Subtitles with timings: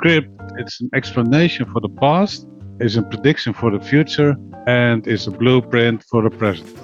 [0.00, 2.46] script, it's an explanation for the past,
[2.80, 4.34] is a prediction for the future,
[4.66, 6.74] and is a blueprint for the present.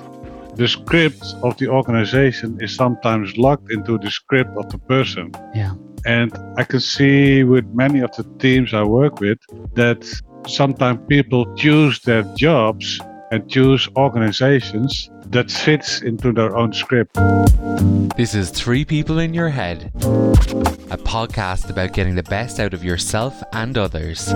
[0.57, 5.33] The script of the organization is sometimes locked into the script of the person.
[5.55, 5.75] Yeah.
[6.05, 9.39] And I can see with many of the teams I work with
[9.75, 10.01] that
[10.47, 13.01] sometimes people choose their jobs
[13.37, 17.15] and choose organizations that fits into their own script.
[18.17, 19.93] This is Three People in Your Head,
[20.91, 24.33] a podcast about getting the best out of yourself and others.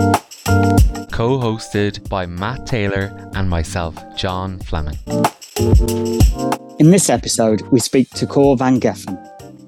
[1.11, 4.99] Co hosted by Matt Taylor and myself, John Fleming.
[6.77, 9.17] In this episode, we speak to Cor van Geffen.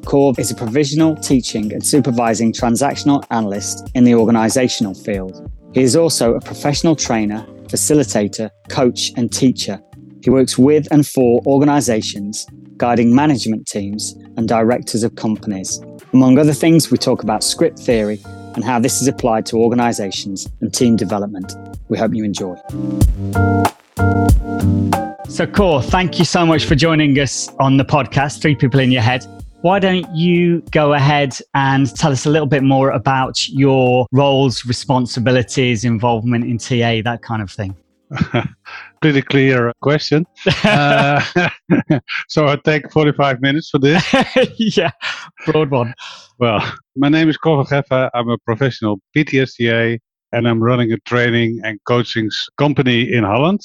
[0.06, 5.50] Cor is a provisional teaching and supervising transactional analyst in the organisational field.
[5.74, 9.82] He is also a professional trainer, facilitator, coach, and teacher.
[10.24, 12.46] He works with and for organisations,
[12.78, 15.82] guiding management teams and directors of companies.
[16.14, 18.20] Among other things, we talk about script theory
[18.54, 21.54] and how this is applied to organisations and team development.
[21.90, 22.56] We hope you enjoy.
[25.28, 28.92] So, Cor, thank you so much for joining us on the podcast, Three People in
[28.92, 29.26] Your Head.
[29.64, 34.66] Why don't you go ahead and tell us a little bit more about your roles,
[34.66, 37.74] responsibilities, involvement in TA, that kind of thing?
[39.02, 40.26] Pretty clear question.
[40.66, 41.24] uh,
[42.28, 44.04] so I take 45 minutes for this.
[44.58, 44.92] yeah,
[45.46, 45.94] broad one.
[46.40, 46.62] Well,
[46.98, 48.10] my name is Cor Geffen.
[48.14, 49.98] I'm a professional PTSTA
[50.34, 53.62] and I'm running a training and coaching company in Holland.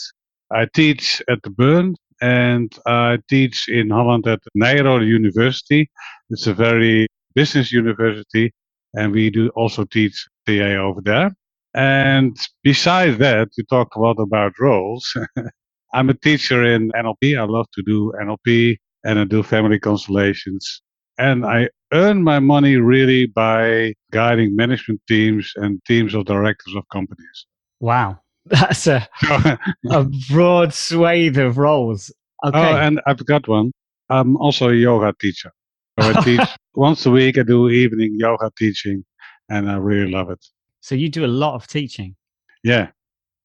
[0.53, 5.91] I teach at the Berne and I teach in Holland at Nyenrode University.
[6.31, 8.53] It's a very business university
[8.95, 11.31] and we do also teach TA over there.
[11.75, 15.15] And besides that, you talk a lot about roles.
[15.95, 17.39] I'm a teacher in NLP.
[17.39, 20.83] I love to do NLP and I do family constellations.
[21.19, 26.85] And I earn my money really by guiding management teams and teams of directors of
[26.93, 27.47] companies.
[27.81, 28.21] Wow.
[28.51, 29.09] That's a,
[29.91, 32.13] a broad swathe of roles.
[32.43, 32.59] Oh, okay.
[32.59, 33.73] Oh, and I've got one.
[34.11, 35.53] I'm also a yoga teacher.
[36.01, 37.39] So I teach once a week.
[37.39, 39.05] I do evening yoga teaching,
[39.49, 40.45] and I really love it.
[40.81, 42.15] So you do a lot of teaching.
[42.63, 42.89] Yeah.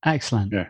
[0.06, 0.53] Excellent.
[0.53, 0.69] Yeah.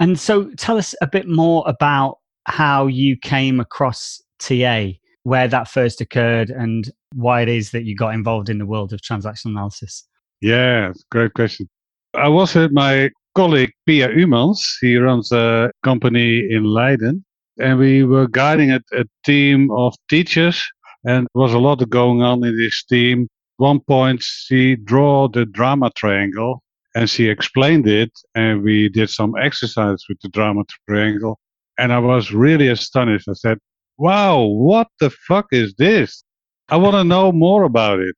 [0.00, 4.88] And so tell us a bit more about how you came across TA,
[5.22, 8.92] where that first occurred, and why it is that you got involved in the world
[8.92, 10.06] of transactional analysis.
[10.40, 11.68] Yeah, great question.
[12.14, 14.60] I was at my colleague Pia Umans.
[14.80, 17.24] He runs a company in Leiden.
[17.60, 20.60] And we were guiding a, a team of teachers,
[21.04, 23.28] and there was a lot going on in this team.
[23.58, 26.62] One point, she drew the drama triangle
[26.96, 31.38] and she explained it, and we did some exercise with the drama triangle.
[31.78, 33.28] And I was really astonished.
[33.28, 33.58] I said,
[33.98, 36.24] Wow, what the fuck is this?
[36.68, 38.16] I want to know more about it.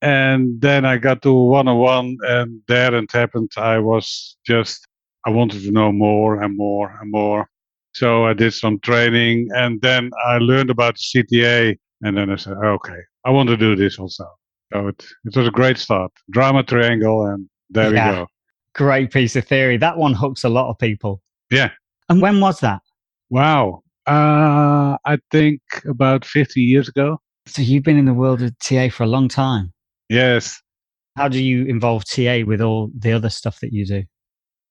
[0.00, 3.50] And then I got to one on one, and there it happened.
[3.56, 4.86] I was just,
[5.26, 7.48] I wanted to know more and more and more.
[7.92, 11.78] So I did some training, and then I learned about the CTA.
[12.02, 14.24] And then I said, okay, I want to do this also.
[14.72, 16.12] So it, it was a great start.
[16.30, 18.10] Drama triangle, and there yeah.
[18.10, 18.26] we go.
[18.74, 19.76] Great piece of theory.
[19.78, 21.20] That one hooks a lot of people.
[21.50, 21.70] Yeah.
[22.08, 22.82] And when was that?
[23.30, 23.82] Wow.
[24.06, 27.20] Uh, I think about 50 years ago.
[27.46, 29.72] So you've been in the world of TA for a long time.
[30.08, 30.60] Yes.
[31.16, 34.04] How do you involve TA with all the other stuff that you do?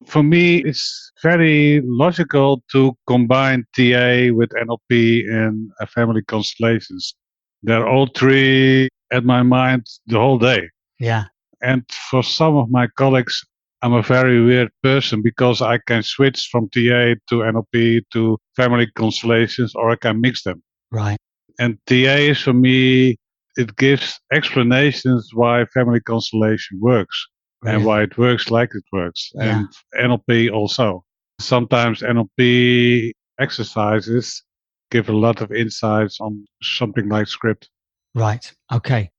[0.05, 7.15] For me, it's very logical to combine TA with NLP and family constellations.
[7.63, 10.69] They're all three at my mind the whole day.
[10.99, 11.25] Yeah.
[11.61, 13.43] And for some of my colleagues,
[13.81, 18.87] I'm a very weird person because I can switch from TA to NLP to family
[18.95, 20.61] constellations or I can mix them.
[20.91, 21.17] Right.
[21.59, 23.17] And TA is for me
[23.57, 27.27] it gives explanations why family constellation works
[27.63, 27.75] right.
[27.75, 29.31] and why it works like it works.
[29.35, 29.63] Yeah.
[29.95, 31.03] And NLP also.
[31.39, 34.43] Sometimes NLP exercises
[34.89, 37.69] give a lot of insights on something like script.
[38.15, 38.51] Right.
[38.73, 39.11] Okay.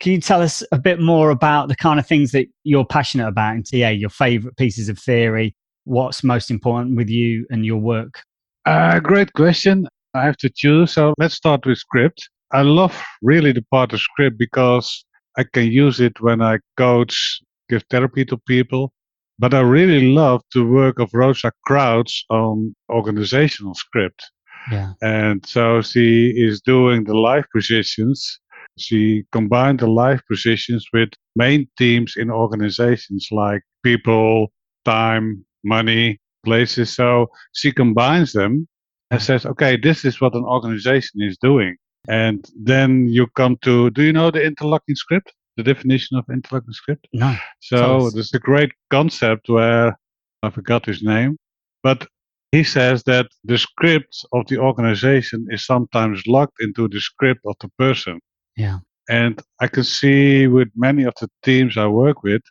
[0.00, 3.28] Can you tell us a bit more about the kind of things that you're passionate
[3.28, 5.54] about in TA, your favorite pieces of theory?
[5.84, 8.22] What's most important with you and your work?
[8.64, 9.86] Uh, great question.
[10.14, 10.92] I have to choose.
[10.92, 12.28] So let's start with script.
[12.52, 15.04] I love really the part of script because
[15.36, 18.92] I can use it when I coach, give therapy to people.
[19.38, 24.22] But I really love the work of Rosa Krausz on organizational script.
[24.70, 24.92] Yeah.
[25.00, 28.38] And so she is doing the life positions.
[28.76, 34.52] She combined the life positions with main themes in organizations like people,
[34.84, 36.94] time, money, places.
[36.94, 38.68] So she combines them
[39.10, 41.76] and says, okay, this is what an organization is doing.
[42.08, 45.32] And then you come to, do you know the interlocking script?
[45.56, 47.08] the definition of interlocking script?
[47.12, 47.36] No.
[47.60, 49.98] So there's a great concept where
[50.42, 51.36] I forgot his name,
[51.82, 52.06] but
[52.52, 57.56] he says that the script of the organization is sometimes locked into the script of
[57.60, 58.20] the person.
[58.56, 58.78] Yeah.
[59.08, 62.42] And I can see with many of the teams I work with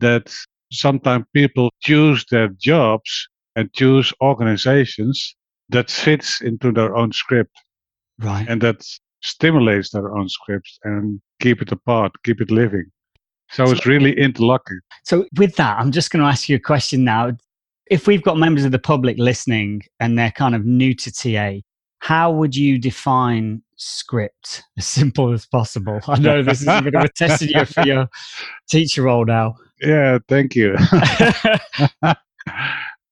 [0.00, 0.32] that
[0.70, 5.34] sometimes people choose their jobs and choose organizations
[5.70, 7.56] that fits into their own script
[8.20, 8.46] Right.
[8.48, 8.84] and that
[9.22, 12.90] stimulates their own scripts and keep it apart, keep it living.
[13.50, 14.80] So it's really interlocking.
[15.04, 17.32] So, with that, I'm just going to ask you a question now.
[17.90, 21.60] If we've got members of the public listening and they're kind of new to TA,
[22.00, 26.00] how would you define script as simple as possible?
[26.06, 28.08] I know this is a bit of a test of you for your
[28.68, 29.54] teacher role now.
[29.80, 30.76] Yeah, thank you.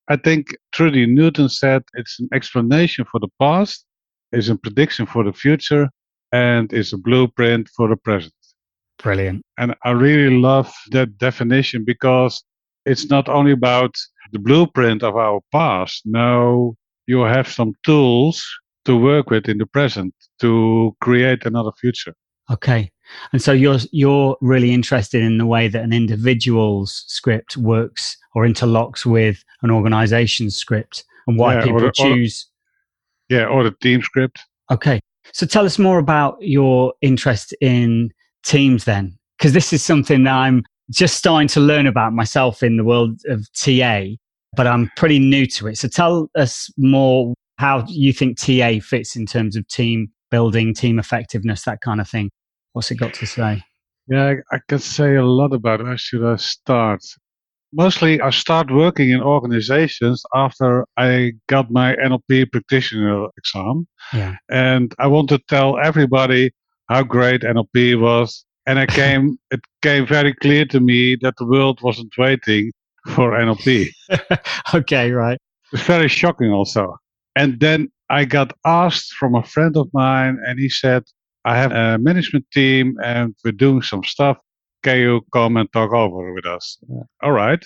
[0.08, 3.84] I think Trudy Newton said it's an explanation for the past,
[4.32, 5.88] is a prediction for the future,
[6.32, 8.32] and is a blueprint for the present.
[9.02, 9.42] Brilliant.
[9.58, 12.42] And I really love that definition because
[12.84, 13.94] it's not only about
[14.32, 16.02] the blueprint of our past.
[16.04, 16.76] No,
[17.06, 18.44] you have some tools
[18.84, 22.14] to work with in the present to create another future.
[22.50, 22.90] Okay.
[23.32, 28.44] And so you're you're really interested in the way that an individual's script works or
[28.46, 32.46] interlocks with an organization's script and why Yeah, people or- choose.
[33.28, 34.40] Yeah, or the team script.
[34.70, 35.00] Okay.
[35.32, 38.10] So tell us more about your interest in
[38.44, 42.76] teams then, because this is something that I'm just starting to learn about myself in
[42.76, 44.04] the world of TA,
[44.54, 45.78] but I'm pretty new to it.
[45.78, 50.98] So tell us more how you think TA fits in terms of team building, team
[50.98, 52.30] effectiveness, that kind of thing.
[52.72, 53.62] What's it got to say?
[54.08, 55.84] Yeah, I, I can say a lot about it.
[55.84, 57.02] Where should I start?
[57.72, 63.86] Mostly, I start working in organizations after I got my NLP practitioner exam.
[64.12, 64.36] Yeah.
[64.50, 66.52] and I want to tell everybody
[66.88, 68.44] how great NLP was.
[68.66, 72.72] And I came, it came very clear to me that the world wasn't waiting
[73.08, 73.88] for NLP.
[74.74, 75.38] okay, right.
[75.72, 76.96] It's very shocking, also.
[77.34, 81.02] And then I got asked from a friend of mine, and he said,
[81.44, 84.38] "I have a management team, and we're doing some stuff.
[84.82, 87.64] Can you come and talk over with us?" Uh, All right.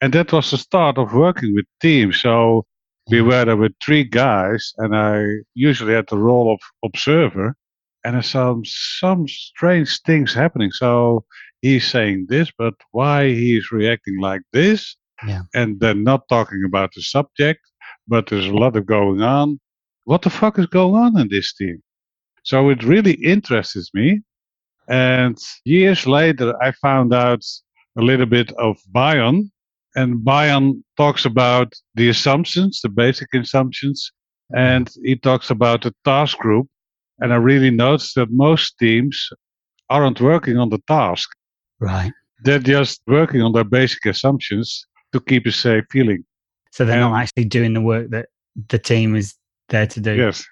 [0.00, 2.20] And that was the start of working with teams.
[2.20, 2.64] So
[3.10, 7.56] we were there with three guys, and I usually had the role of observer,
[8.04, 10.70] and I saw some strange things happening.
[10.70, 11.24] So
[11.60, 14.96] he's saying this, but why he's reacting like this?
[15.26, 15.42] Yeah.
[15.54, 17.60] And then not talking about the subject,
[18.08, 19.60] but there's a lot of going on.
[20.04, 21.82] What the fuck is going on in this team?
[22.44, 24.22] So it really interests me.
[24.90, 27.44] And years later, I found out
[27.96, 29.50] a little bit of Bion,
[29.94, 34.10] and Bion talks about the assumptions, the basic assumptions,
[34.54, 36.66] and he talks about the task group.
[37.20, 39.28] And I really noticed that most teams
[39.88, 41.28] aren't working on the task.
[41.78, 42.12] Right.
[42.42, 46.24] They're just working on their basic assumptions to keep a safe feeling.
[46.72, 48.26] So they're And- not actually doing the work that
[48.68, 49.34] the team is
[49.68, 50.16] there to do.
[50.16, 50.44] Yes.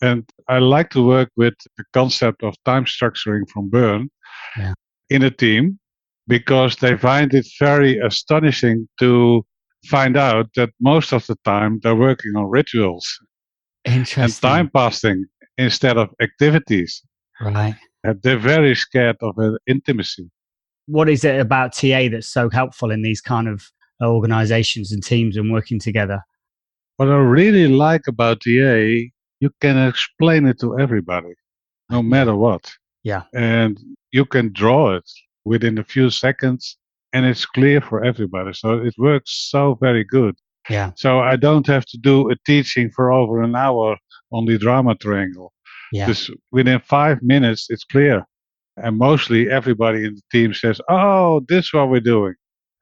[0.00, 4.08] And I like to work with the concept of time structuring from Berne
[4.56, 4.74] Yeah.
[5.10, 5.78] in a team
[6.26, 9.44] because they find it very astonishing to
[9.86, 13.18] find out that most of the time they're working on rituals
[13.84, 15.24] and time passing
[15.56, 17.02] instead of activities.
[17.40, 17.74] Right.
[18.04, 20.30] And they're very scared of uh, intimacy.
[20.86, 23.64] What is it about TA that's so helpful in these kind of
[24.02, 26.22] organizations and teams and working together?
[26.96, 29.08] What I really like about TA,
[29.40, 31.34] you can explain it to everybody,
[31.90, 32.70] no matter what.
[33.04, 33.22] Yeah.
[33.34, 33.78] And
[34.10, 35.08] you can draw it
[35.44, 36.76] within a few seconds
[37.12, 38.52] and it's clear for everybody.
[38.52, 40.34] So it works so very good.
[40.68, 40.92] Yeah.
[40.96, 43.96] So I don't have to do a teaching for over an hour
[44.32, 45.52] on the drama triangle.
[45.92, 46.06] Yeah.
[46.06, 48.24] Just within five minutes, it's clear.
[48.76, 52.34] And mostly everybody in the team says, Oh, this is what we're doing.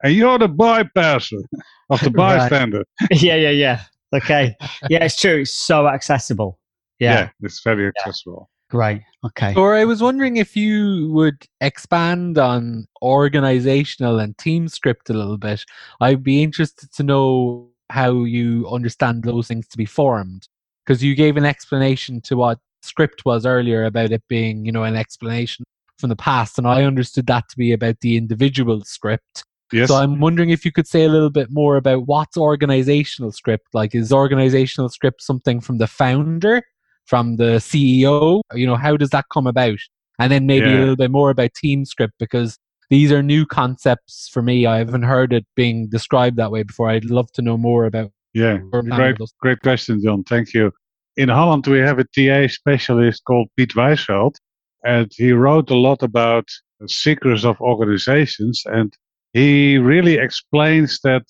[0.03, 1.41] And you're the bypasser
[1.89, 2.37] of the Right.
[2.39, 2.83] bystander.
[3.11, 3.81] yeah, yeah, yeah.
[4.13, 4.55] Okay.
[4.89, 5.41] Yeah, it's true.
[5.41, 6.59] It's so accessible.
[6.99, 7.29] Yeah.
[7.41, 8.49] it's very accessible.
[8.69, 9.01] Great.
[9.25, 9.53] Okay.
[9.55, 15.37] Or I was wondering if you would expand on organizational and team script a little
[15.37, 15.63] bit.
[16.01, 20.47] I'd be interested to know how you understand those things to be formed.
[20.85, 24.83] Because you gave an explanation to what script was earlier about it being, you know,
[24.83, 25.65] an explanation
[25.97, 26.57] from the past.
[26.57, 29.43] And I understood that to be about the individual script.
[29.71, 29.89] Yes.
[29.89, 33.67] So I'm wondering if you could say a little bit more about what's organizational script.
[33.73, 36.63] Like, is organizational script something from the founder,
[37.05, 38.41] from the CEO?
[38.53, 39.79] You know, how does that come about?
[40.19, 42.57] And then maybe a little bit more about team script because
[42.89, 44.65] these are new concepts for me.
[44.65, 46.89] I haven't heard it being described that way before.
[46.89, 48.11] I'd love to know more about.
[48.33, 50.23] yeah, great, great question, John.
[50.23, 50.71] Thank you.
[51.17, 54.35] In Holland, we have a TA specialist called Piet Weisveld,
[54.83, 56.47] and he wrote a lot about
[56.87, 58.63] secrets of organizations.
[58.65, 58.95] And
[59.33, 61.23] he really explains that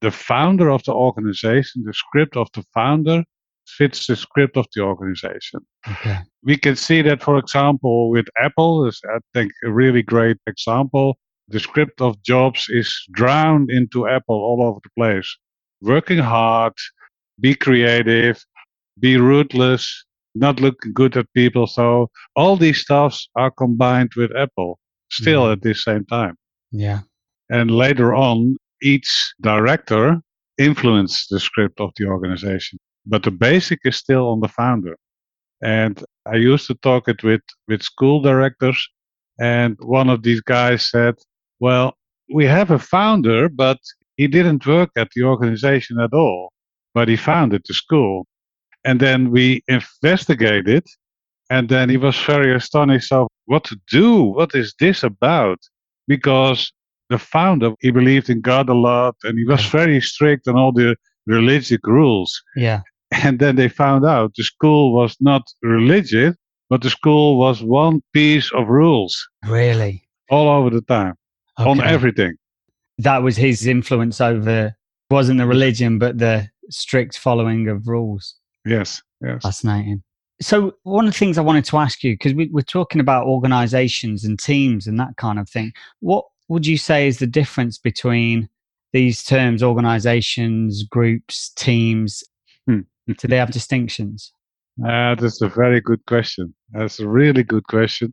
[0.00, 3.24] the founder of the organization, the script of the founder,
[3.66, 5.60] fits the script of the organization.
[5.90, 6.18] Okay.
[6.42, 11.16] We can see that, for example, with Apple, is I think a really great example.
[11.48, 15.36] The script of Jobs is drowned into Apple all over the place.
[15.80, 16.74] Working hard,
[17.40, 18.42] be creative,
[18.98, 21.66] be ruthless, not look good at people.
[21.66, 24.78] So all these stuffs are combined with Apple
[25.10, 25.52] still Mhm.
[25.52, 26.36] at the same time.
[26.72, 27.00] Yeah.
[27.50, 30.20] And later on, each director
[30.58, 32.78] influenced the script of the organization.
[33.06, 34.96] But the basic is still on the founder.
[35.62, 38.88] And I used to talk it with, with school directors.
[39.40, 41.16] And one of these guys said,
[41.60, 41.96] Well,
[42.32, 43.78] we have a founder, but
[44.16, 46.52] he didn't work at the organization at all,
[46.94, 48.26] but he founded the school.
[48.84, 50.84] And then we investigated,
[51.50, 54.22] and then he was very astonished of what to do.
[54.22, 55.58] What is this about?
[56.06, 56.72] Because
[57.14, 60.72] the founder, he believed in God a lot, and he was very strict on all
[60.72, 62.30] the religious rules.
[62.56, 62.80] Yeah.
[63.24, 66.34] And then they found out the school was not religious,
[66.70, 69.12] but the school was one piece of rules
[69.46, 69.94] Really?
[70.30, 71.14] all over the time
[71.58, 72.34] on everything.
[73.08, 74.74] that was his influence over
[75.10, 78.24] wasn't the religion but the strict following of rules
[78.64, 79.42] Yes, yes.
[79.42, 80.02] fascinating
[80.40, 83.26] so one of the things i wanted to ask you because we, we're talking about
[83.26, 87.78] organizations and teams and that kind of thing what would you say is the difference
[87.78, 88.48] between
[88.92, 92.24] these terms organizations groups teams
[92.66, 94.32] do they have distinctions
[94.82, 96.52] Uh, that's a very good question.
[96.72, 98.12] That's a really good question.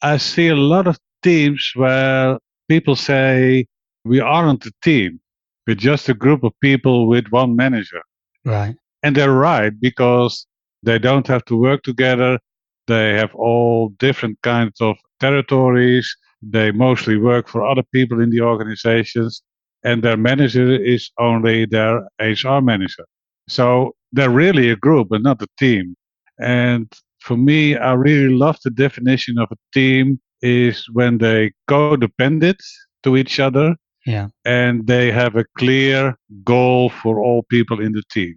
[0.00, 3.66] I see a lot of teams where people say
[4.04, 5.20] we aren't a team.
[5.66, 8.02] We're just a group of people with one manager.
[8.44, 10.46] right And they're right because
[10.82, 12.38] they don't have to work together.
[12.86, 16.16] They have all different kinds of territories.
[16.42, 19.42] They mostly work for other people in the organizations.
[19.84, 23.04] And their manager is only their HR manager.
[23.48, 25.94] So they're really a group and not a team.
[26.40, 32.58] And for me, I really love the definition of a team is when they codependent
[33.02, 33.74] to each other
[34.06, 38.36] yeah and they have a clear goal for all people in the team.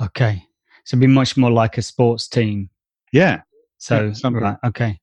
[0.00, 0.42] okay
[0.84, 2.68] so be much more like a sports team
[3.12, 3.40] Yeah,
[3.78, 4.42] So, Yeah, something.
[4.42, 4.98] right, okay.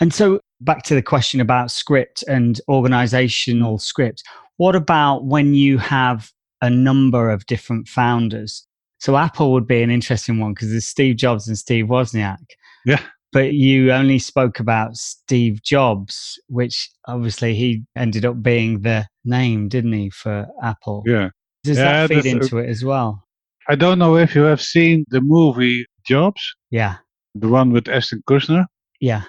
[0.00, 4.22] And so, back to the question about script and organizational script.
[4.58, 6.30] What about when you have
[6.62, 8.66] a number of different founders?
[8.98, 12.38] So, Apple would be an interesting one because there's Steve Jobs and Steve Wozniak.
[12.84, 13.00] Yeah.
[13.32, 19.68] But you only spoke about Steve Jobs, which obviously he ended up being the name,
[19.68, 21.02] didn't he, for Apple?
[21.06, 21.30] yeah.
[21.64, 23.24] Does Yeah, that feed into it as well?
[23.68, 26.96] I don't know if you have seen the movie Jobs, Yeah.
[27.34, 28.64] the one with Ashton Kutcher.
[29.00, 29.22] Yeah.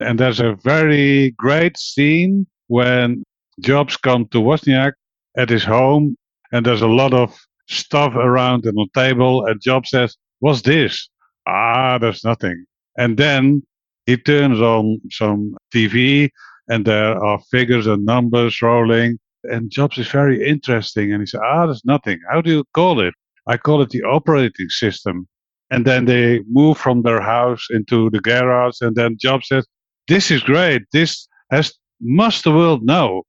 [0.00, 3.22] And there's a very great scene when
[3.60, 4.92] Jobs come to Wozniak
[5.36, 6.16] at his home,
[6.52, 7.38] and there's a lot of
[7.68, 11.08] stuff around on the table, and Jobs says, "What's this?"
[11.46, 12.64] Ah, there's nothing.
[12.96, 13.62] And then
[14.06, 16.30] he turns on some TV,
[16.68, 19.18] and there are figures and numbers rolling.
[19.44, 22.18] And Jobs is very interesting, and he says, "Ah, there's nothing.
[22.30, 23.14] How do you call it?"
[23.46, 25.26] I call it the operating system.
[25.70, 29.66] And then they move from their house into the garage, and then Jobs says,
[30.08, 30.82] "This is great.
[30.92, 33.22] This has must the world know."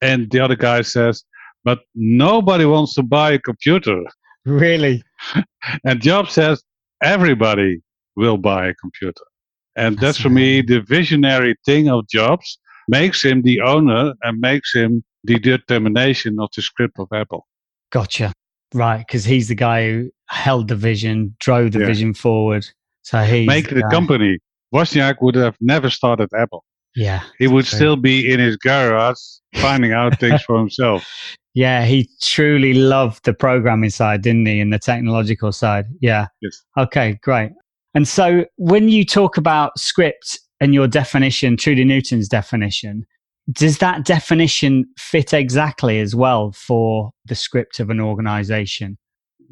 [0.00, 1.24] And the other guy says,
[1.64, 4.02] "But nobody wants to buy a computer."
[4.44, 5.02] Really?
[5.84, 6.62] And Jobs says,
[7.02, 7.80] "Everybody
[8.16, 9.24] will buy a computer."
[9.76, 12.58] And that's for me the visionary thing of Jobs
[12.88, 17.46] makes him the owner and makes him the determination of the script of Apple.
[17.92, 18.32] Gotcha.
[18.74, 21.86] Right, because he's the guy who held the vision, drove the Yeah.
[21.86, 22.66] vision forward.
[23.02, 23.90] So he's Make the guy.
[23.90, 24.38] company.
[24.74, 26.64] Wozniak would have never started Apple.
[26.94, 27.76] Yeah, He would true.
[27.76, 29.18] still be in his garage
[29.56, 31.06] finding out things for himself.
[31.54, 31.84] yeah.
[31.84, 35.86] He truly loved the programming side, didn't he, and the technological side.
[36.00, 36.26] Yeah.
[36.42, 36.60] Yes.
[36.76, 37.52] Okay, great.
[37.94, 43.06] And so when you talk about script and your definition, Trudy Newton's definition,
[43.52, 48.98] does that definition fit exactly as well for the script of an organization?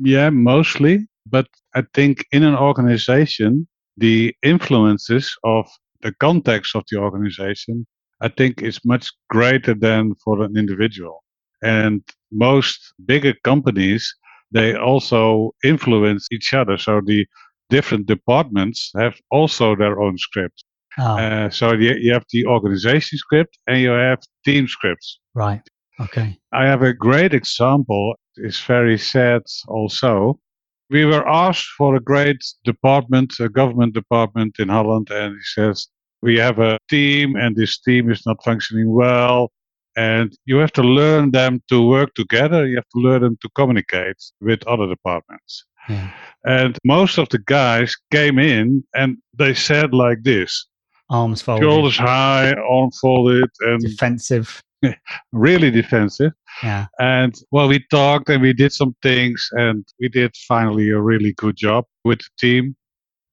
[0.03, 1.07] Yeah, mostly.
[1.27, 5.67] But I think in an organization, the influences of
[6.03, 7.87] the context of the organization,
[8.21, 11.23] I think is much greater than for an individual.
[11.63, 14.15] And most bigger companies,
[14.53, 16.77] they also influence each other.
[16.79, 17.27] So the
[17.71, 20.65] different departments have also their own script.
[20.99, 25.21] Oh, Uh, so you, you have the organization script and you have team scripts.
[25.35, 25.63] right.
[25.99, 26.39] Okay.
[26.53, 28.15] I have a great example.
[28.37, 30.39] It's very sad also.
[30.91, 35.89] We were asked for a great department, a government department in Holland, and he says,
[36.23, 39.53] we have a team and this team is not functioning well.
[39.97, 42.67] And you have to learn them to work together.
[42.67, 45.65] You have to learn them to communicate with other departments.
[45.89, 46.11] Yeah.
[46.45, 50.67] And most of the guys came in and they said like this
[51.09, 51.63] Arms folded.
[51.63, 54.63] shoulders high, arm folded, and Defensive.
[55.33, 56.33] really defensive.
[56.63, 56.87] Yeah.
[56.99, 61.33] And well, we talked and we did some things and we did finally a really
[61.35, 62.77] good job with the team.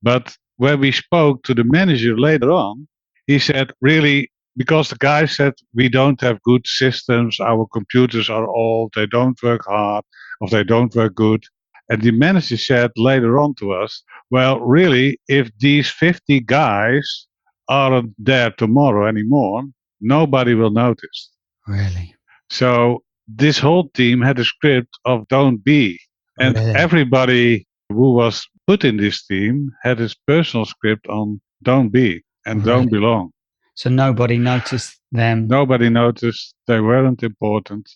[0.01, 2.87] But when we spoke to the manager later on,
[3.27, 8.47] he said, really, because the guy said we don't have good systems, our computers are
[8.47, 10.03] old, they don't work hard,
[10.41, 11.43] or they don't work good.
[11.89, 17.27] And the manager said later on to us, well, really, if these 50 guys
[17.67, 19.63] aren't there tomorrow anymore,
[20.01, 21.31] nobody will notice.
[21.67, 22.13] Really.
[22.49, 25.99] So this whole team had a script of don't be.
[26.39, 26.71] And Really?
[26.75, 32.63] everybody who was put in this team had his personal script on don't be and
[32.63, 33.31] don't belong.
[33.75, 35.47] So nobody noticed them.
[35.47, 37.89] Nobody noticed they weren't important,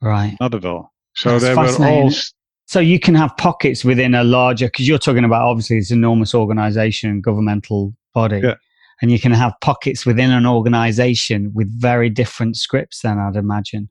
[0.00, 0.36] Right.
[0.40, 0.92] not at all.
[1.14, 2.06] So That's they were all fascinating.
[2.08, 2.32] s-
[2.66, 6.34] So you can have pockets within a larger, because you're talking about obviously this enormous
[6.34, 8.40] organization and governmental body.
[8.44, 8.54] Yeah.
[9.00, 13.88] And you can have pockets within an organization with very different scripts, then I'd imagine.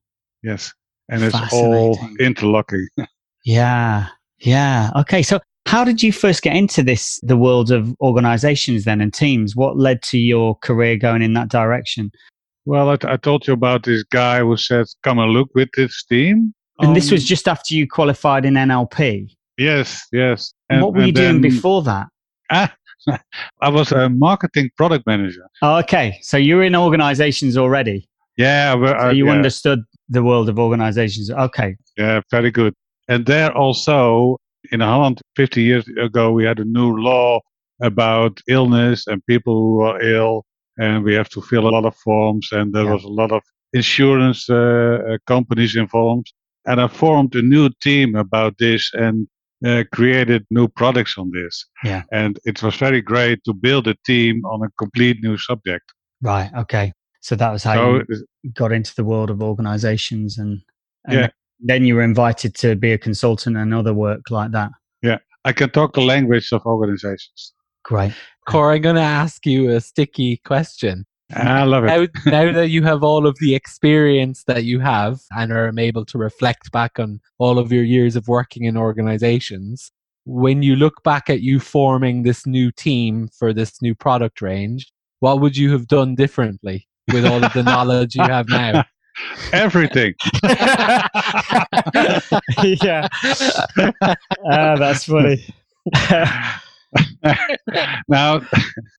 [0.47, 0.73] Yes,
[1.09, 2.87] and it's all interlocking.
[3.45, 4.07] Yeah.
[4.39, 4.91] Yeah.
[4.97, 5.23] Okay.
[5.23, 9.55] So how did you first get into this, the world of organizations then and teams?
[9.55, 12.11] What led to your career going in that direction?
[12.65, 16.03] well, I, I told you about this guy who said, "Come and look with this
[16.03, 19.29] team." And this Um, was just after you qualified in NLP.
[19.57, 20.53] yes, yes.
[20.69, 22.07] And what were you doing then- before that?
[22.51, 22.75] Ah,
[23.61, 25.47] I was a marketing product manager.
[25.61, 26.19] Oh, okay.
[26.21, 28.09] So you're in organizations already.
[28.37, 29.31] Yeah, well, So uh, you yeah.
[29.33, 31.29] understood the world of organizations.
[31.31, 31.75] Okay.
[31.97, 32.73] Yeah, very good.
[33.07, 34.37] And there also
[34.71, 37.39] in Holland, 50 years ago, we had a new law
[37.81, 40.45] about illness and people who are ill,
[40.77, 42.93] and we have to fill a lot of forms, and there Yeah.
[42.93, 43.41] was a lot of
[43.73, 46.33] insurance uh, uh, companies involved.
[46.65, 49.27] And I formed a new team about this and
[49.65, 51.65] uh, created new products on this.
[51.83, 52.03] Yeah.
[52.11, 55.85] And it was very great to build a team on a complete new subject.
[56.21, 56.51] Right.
[56.57, 56.93] Okay.
[57.27, 58.05] So that was how So
[58.43, 60.61] you got into the world of organizations and,
[61.05, 61.27] and Yeah.
[61.59, 64.71] then you were invited to be a consultant and other work like that.
[65.01, 65.17] Yeah.
[65.43, 67.53] I can talk the language of organizations.
[67.83, 68.13] Great.
[68.47, 71.05] Cor, I'm going to ask you a sticky question.
[71.35, 71.87] Ah, I love it.
[71.87, 76.05] Now, now that you have all of the experience that you have and are able
[76.05, 79.91] to reflect back on all of your years of working in organizations,
[80.23, 84.89] when you look back at you forming this new team for this new product range,
[85.19, 88.83] what would you have done differently with all of the knowledge you have now?
[89.53, 90.13] Everything.
[92.63, 93.07] yeah.
[94.51, 95.43] Ah, that's funny.
[98.07, 98.41] now,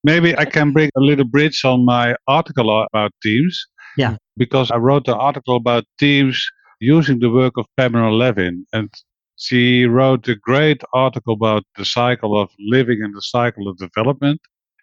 [0.04, 3.66] maybe I can bring a little bridge on my article about teams.
[3.96, 4.16] Yeah.
[4.36, 6.44] Because I wrote an article about teams
[6.80, 8.66] using the work of Pamela Levin.
[8.72, 8.92] And
[9.36, 14.40] she wrote a great article about the cycle of living and the cycle of development.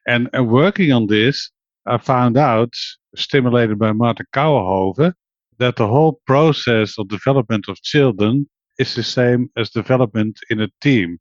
[0.08, 1.52] And, and working on this,
[1.86, 2.74] I found out,
[3.18, 5.14] stimulated by Martin Kouwenhoven,
[5.58, 8.48] that the whole process of development of children
[8.78, 11.18] is the same as development in a team.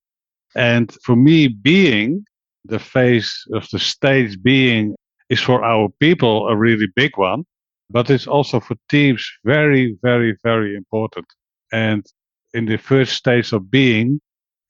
[0.57, 2.24] And for me, being
[2.64, 4.94] the face of the stage being
[5.28, 7.44] is for our people a really big one,
[7.90, 11.26] but it's also for teams very, very, very important.
[11.72, 12.04] And
[12.52, 14.20] in the first stage of being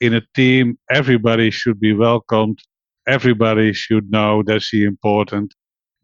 [0.00, 2.58] in a team, everybody should be welcomed.
[3.06, 5.54] Everybody should know that she's important.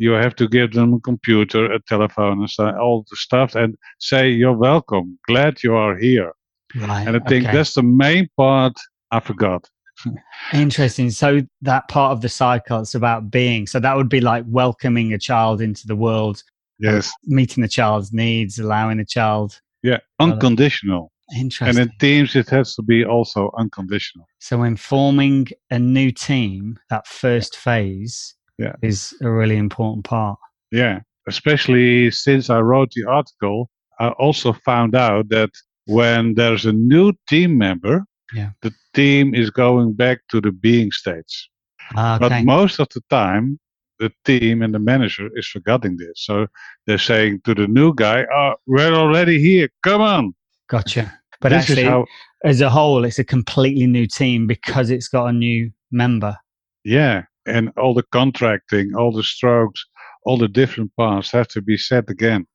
[0.00, 4.30] You have to give them a computer, a telephone, and all the stuff, and say
[4.30, 5.18] you're welcome.
[5.28, 6.32] Glad you are here.
[6.74, 7.06] Right.
[7.06, 7.54] And I think okay.
[7.54, 8.72] that's the main part
[9.10, 9.68] I forgot.
[10.54, 11.10] Interesting.
[11.10, 13.66] So that part of the cycle, it's about being.
[13.66, 16.42] So that would be like welcoming a child into the world,
[16.78, 17.12] Yes.
[17.26, 19.60] meeting the child's needs, allowing the child.
[19.82, 19.98] Yeah.
[20.18, 21.12] Unconditional.
[21.36, 21.78] Interesting.
[21.78, 24.26] And in teams, it has to be also unconditional.
[24.38, 28.74] so in forming a new team, that first phase Yeah.
[28.82, 30.38] is a really important part.
[30.70, 31.00] Yeah.
[31.28, 35.50] Especially since I wrote the article, I also found out that
[35.86, 38.50] when there's a new team member, Yeah.
[38.62, 41.48] the team is going back to the being stage.
[41.96, 42.44] Ah, But Okay.
[42.44, 43.58] most of the time,
[43.98, 46.16] the team and the manager is forgetting this.
[46.28, 46.46] So
[46.86, 49.68] they're saying to the new guy, oh, we're already here.
[49.82, 50.34] Come on.
[50.68, 51.04] Gotcha.
[51.40, 52.04] But this actually, how,
[52.44, 56.36] as a whole, it's a completely new team because it's got a new member.
[56.84, 57.24] yeah.
[57.46, 59.84] And all the contracting, all the strokes,
[60.24, 62.46] all the different parts have to be set again.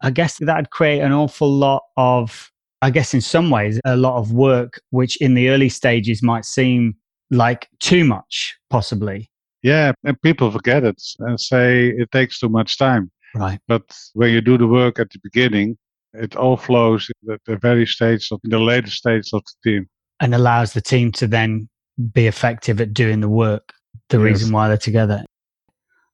[0.00, 2.50] I guess that'd create an awful lot of,
[2.82, 6.44] I guess, in some ways, a lot of work, which in the early stages might
[6.44, 6.96] seem
[7.30, 9.30] like too much, possibly.
[9.62, 13.10] Yeah, and people forget it and say it takes too much time.
[13.34, 13.60] Right.
[13.68, 15.78] But when you do the work at the beginning,
[16.14, 19.88] it all flows at the very stage of the later stage of the team.
[20.20, 21.68] And allows the team to then
[22.12, 23.72] be effective at doing the work,
[24.08, 24.24] the Yes.
[24.24, 25.24] reason why they're together.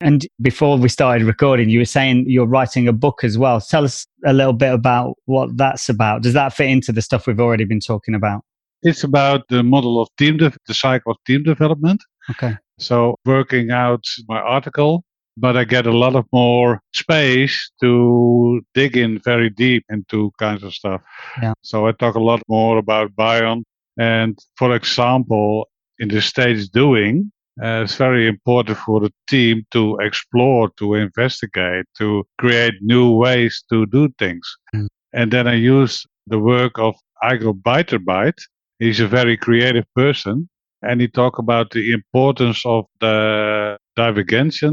[0.01, 3.59] And before we started recording, you were saying you're writing a book as well.
[3.59, 6.21] Tell us a little bit about what that's about.
[6.21, 8.43] Does that fit into the stuff we've already been talking about?
[8.81, 12.01] It's about the model of team, de- the cycle of team development.
[12.29, 12.55] Okay.
[12.77, 15.03] So working out my article,
[15.35, 20.63] but I get a lot of more space to dig in very deep into kinds
[20.63, 21.01] of stuff.
[21.41, 21.53] Yeah.
[21.61, 23.63] So I talk a lot more about Bion.
[23.97, 27.33] And for example, in the stage doing,
[27.63, 33.63] uh, it's very important for the team to explore, to investigate, to create new ways
[33.69, 34.45] to do things.
[34.75, 34.87] Mm.
[35.13, 38.33] And then I use the work of Igor Byttebier.
[38.79, 40.47] He's a very creative person
[40.81, 44.63] and he talked about the importance of the divergence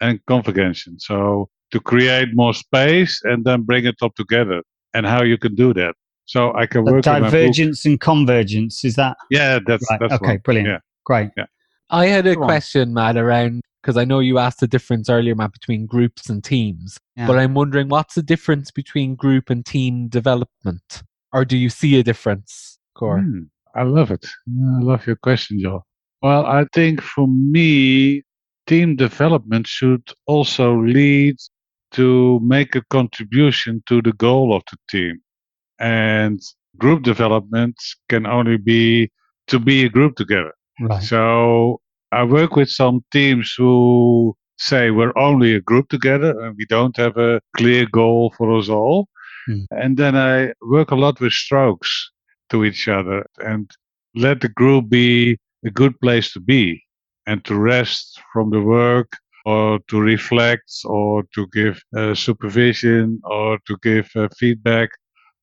[0.00, 1.06] and convergence.
[1.06, 5.54] So to create more space and then bring it up together, and how you can
[5.56, 5.94] do that.
[6.26, 7.06] So I can But work.
[7.06, 9.98] in my book- divergence and convergence, is that Yeah, that's right?
[10.00, 10.38] that's okay, one.
[10.44, 10.68] brilliant.
[10.68, 10.78] Yeah.
[11.04, 11.30] Great.
[11.90, 12.48] I had a Go on.
[12.48, 16.42] question, Matt, around because I know you asked the difference earlier, Matt, between groups and
[16.42, 16.96] teams.
[17.16, 17.26] Yeah.
[17.26, 21.02] But I'm wondering what's the difference between group and team development?
[21.34, 23.20] Or do you see a difference, Cor?
[23.20, 23.42] Hmm,
[23.74, 24.24] I love it.
[24.24, 25.84] I love your question, Joe.
[26.22, 28.22] Well, I think for me,
[28.66, 31.36] team development should also lead
[31.92, 35.20] to make a contribution to the goal of the team.
[35.78, 36.40] And
[36.78, 37.76] group development
[38.08, 39.10] can only be
[39.48, 40.52] to be a group together.
[40.80, 41.02] Right.
[41.02, 41.80] So
[42.12, 46.96] I work with some teams who say we're only a group together and we don't
[46.96, 49.08] have a clear goal for us all.
[49.46, 49.64] Hmm.
[49.70, 52.10] And then I work a lot with strokes
[52.50, 53.70] to each other and
[54.14, 56.82] let the group be a good place to be
[57.26, 59.10] and to rest from the work
[59.44, 64.90] or to reflect or to give uh, supervision or to give uh, feedback,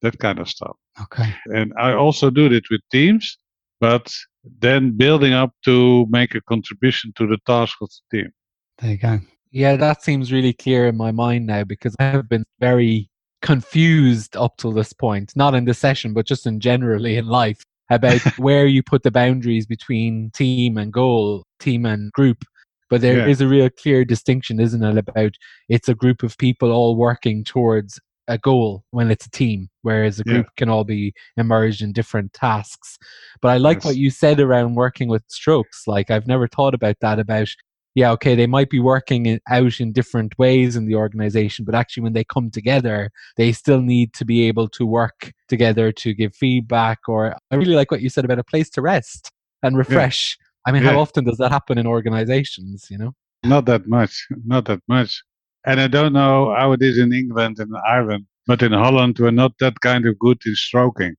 [0.02, 0.76] that kind of stuff.
[1.02, 1.34] Okay.
[1.48, 3.38] And I also do it with teams,
[3.80, 4.12] but
[4.43, 8.32] then building up to make a contribution to the task of the team.
[8.80, 9.19] There you go.
[9.51, 13.10] Yeah, that seems really clear in my mind now because I have been very
[13.41, 17.63] confused up till this point, not in this session, but just in generally in life
[17.89, 22.43] about where you put the boundaries between team and goal, team and group.
[22.89, 23.47] But there is Yeah.
[23.47, 25.34] a real clear distinction, isn't it, about
[25.69, 27.99] it's a group of people all working towards
[28.32, 30.34] a goal when it's a team, whereas a Yeah.
[30.34, 32.98] group can all be immersed in different tasks.
[33.41, 35.84] But I like what you said around working with strokes.
[35.88, 37.50] Like I've never thought about that about
[37.94, 42.04] yeah, okay, they might be working out in different ways in the organization, but actually,
[42.04, 46.34] when they come together, they still need to be able to work together to give
[46.34, 47.00] feedback.
[47.10, 49.30] Or I really like what you said about a place to rest
[49.62, 50.38] and refresh.
[50.65, 50.91] I mean, Yeah.
[50.91, 52.88] how often does that happen in organizations?
[52.89, 53.12] You know,
[53.44, 55.22] Not that much, not that much.
[55.65, 59.32] And I don't know how it is in England and Ireland, but in Holland, we're
[59.32, 61.15] not that kind of good in stroking.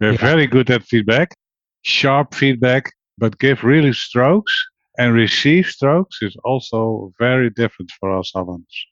[0.00, 0.18] We're Yeah.
[0.18, 1.34] very good at feedback,
[1.82, 4.52] sharp feedback, but give really strokes
[4.98, 8.86] and receive strokes is also very different for us Hollands.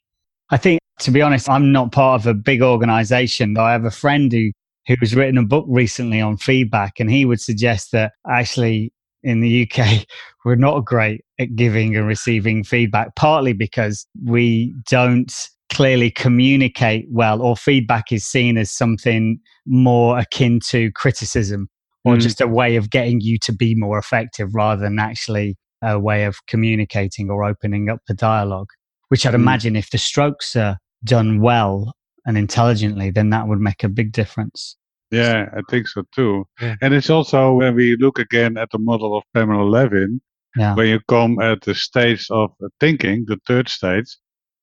[0.51, 3.57] I think, to be honest, I'm not part of a big organization.
[3.59, 4.51] I have a friend who
[4.87, 8.93] who's written a book recently on feedback, and he would suggest that actually
[9.25, 10.07] in the UK
[10.45, 17.43] we're not great at giving and receiving feedback, partly because we don't clearly communicate well,
[17.43, 21.69] or feedback is seen as something more akin to criticism
[22.05, 22.21] or Mm.
[22.21, 26.25] just a way of getting you to be more effective rather than actually a way
[26.25, 28.69] of communicating or opening up the dialogue
[29.09, 29.43] which I'd Mm.
[29.47, 31.95] imagine if the strokes are done well
[32.27, 34.77] and intelligently, then that would make a big difference.
[35.15, 36.47] Yeah, I think so too.
[36.61, 36.77] Yeah.
[36.83, 40.21] And it's also when we look again at the model of Pamela Levin,
[40.57, 40.75] Yeah.
[40.77, 42.51] when you come at the stage of
[42.81, 44.11] thinking, the third stage,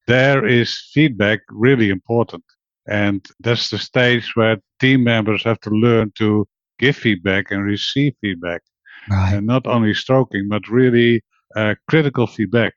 [0.07, 2.43] there is feedback really important.
[2.87, 6.47] And that's the stage where team members have to learn to
[6.79, 8.61] give feedback and receive feedback.
[9.09, 9.35] Right.
[9.35, 11.21] And not only stroking, but really
[11.55, 12.73] uh, critical feedback.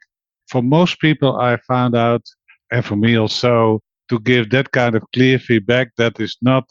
[0.48, 2.22] For most people, I found out,
[2.70, 6.66] and for me also, to give that kind of clear feedback that is not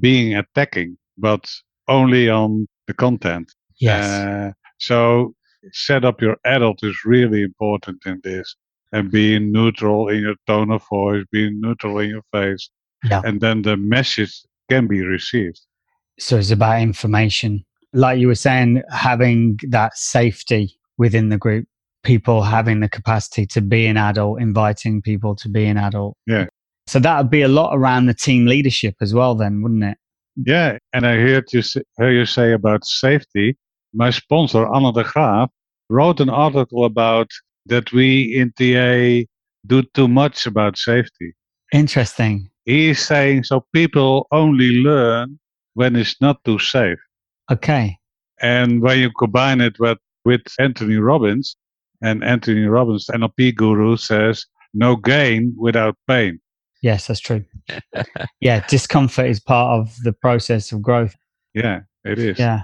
[0.00, 1.50] being attacking, but
[1.88, 3.52] only on the content.
[3.78, 4.04] Yes.
[4.04, 5.34] Uh, so
[5.72, 8.56] set up your adult is really important in this
[8.92, 12.70] and being neutral in your tone of voice, being neutral in your face.
[13.04, 13.22] Yeah.
[13.24, 15.60] And then the message can be received.
[16.18, 17.64] so it's about information.
[17.92, 21.66] Like you were saying, having that safety within the group,
[22.02, 26.16] people having the capacity to be an adult, inviting people to be an adult.
[26.26, 26.46] Yeah.
[26.86, 29.98] So that would be a lot around the team leadership as well, then, wouldn't it?
[30.36, 30.78] Yeah.
[30.92, 33.56] And I heard you say, hear you say about safety.
[33.92, 35.50] My sponsor, Anne de Graaf,
[35.88, 37.30] wrote an article about
[37.66, 39.26] that we in TA
[39.66, 41.34] do too much about safety.
[41.72, 42.50] Interesting.
[42.64, 45.38] He is saying so people only learn
[45.74, 46.98] when it's not too safe.
[47.50, 47.98] Okay.
[48.40, 51.56] And when you combine it with, with Anthony Robbins,
[52.02, 56.40] and Anthony Robbins, NLP guru, says no gain without pain.
[56.82, 57.44] Yes, that's true.
[58.40, 61.14] yeah, discomfort is part of the process of growth.
[61.54, 62.38] Yeah, it is.
[62.38, 62.62] Yeah.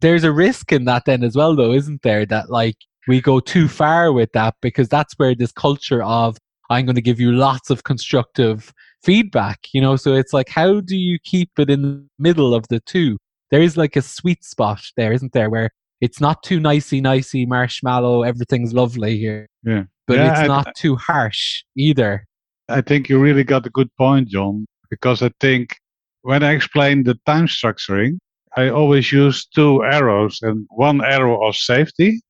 [0.00, 2.26] There's a risk in that then as well, though, isn't there?
[2.26, 2.76] That like
[3.08, 6.36] we go too far with that because that's where this culture of
[6.70, 8.72] I'm going to give you lots of constructive
[9.02, 9.96] feedback, you know.
[9.96, 13.18] So it's like, how do you keep it in the middle of the two?
[13.50, 17.46] There is like a sweet spot there, isn't there, where it's not too nicey nicey
[17.46, 19.48] marshmallow, everything's lovely here.
[19.62, 19.84] Yeah.
[20.06, 22.26] But Yeah, it's I- not too harsh either.
[22.68, 25.76] I think you really got a good point, John, because I think
[26.22, 28.18] when I explain the time structuring,
[28.56, 32.20] I always use two arrows and one arrow of safety.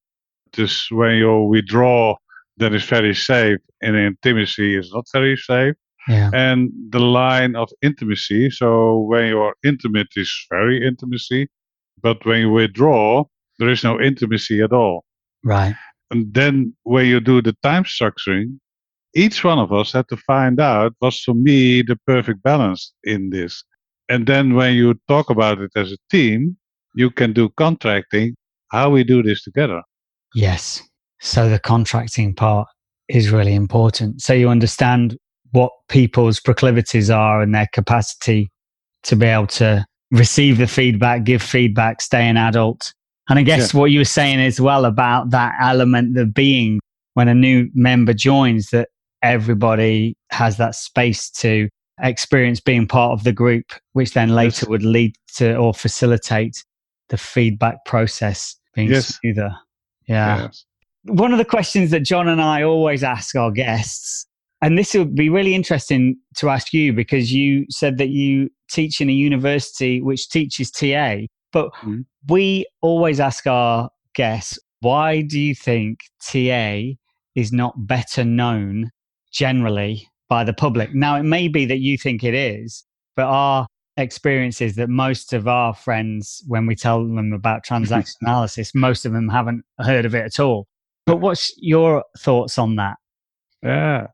[0.53, 2.17] Just when you withdraw,
[2.57, 5.75] that is very safe, and intimacy is not very safe.
[6.09, 6.31] Yeah.
[6.33, 8.51] And the line of intimacy.
[8.51, 11.49] So when you're intimate is very intimacy,
[12.03, 13.25] but when you withdraw,
[13.59, 15.05] there is no intimacy at all.
[15.43, 15.75] Right.
[16.11, 18.59] And then when you do the time structuring,
[19.15, 23.31] each one of us had to find out was for me the perfect balance in
[23.31, 23.65] this.
[24.09, 26.57] And then when you talk about it as a team,
[26.95, 28.35] you can do contracting,
[28.71, 29.83] how we do this together.
[30.35, 30.83] Yes.
[31.21, 32.69] So the contracting part
[33.09, 34.21] is really important.
[34.21, 35.17] So you understand
[35.53, 38.51] what people's proclivities are and their capacity
[39.05, 42.93] to be able to receive the feedback, give feedback, stay an adult.
[43.29, 46.81] And I guess what you were saying as well about that element of being
[47.15, 48.89] when a new member joins, that
[49.25, 51.69] everybody has that space to
[52.03, 54.69] experience being part of the group, which then later Yes.
[54.69, 56.63] would lead to or facilitate
[57.09, 59.17] the feedback process being Yes.
[59.19, 59.53] smoother.
[60.07, 60.65] Yeah Yes.
[61.05, 64.27] one of the questions that John and I always ask our guests,
[64.63, 69.01] and this would be really interesting to ask you because you said that you teach
[69.01, 72.05] in a university which teaches TA, but Mhm.
[72.29, 76.97] we always ask our guests, why do you think TA
[77.35, 78.91] is not better known
[79.35, 80.95] generally by the public?
[80.95, 82.85] Now, it may be that you think it is,
[83.17, 83.67] but our
[83.97, 89.05] experience is that most of our friends, when we tell them about transaction analysis, most
[89.05, 90.67] of them haven't heard of it at all.
[91.07, 92.97] But what's your thoughts on that?
[93.63, 94.07] Yeah,